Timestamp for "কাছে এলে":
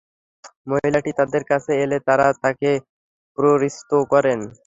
1.51-1.97